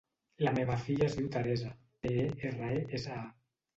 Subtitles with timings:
[0.45, 1.69] La meva filla es diu Teresa:
[2.07, 3.59] te, e, erra, e, essa, a.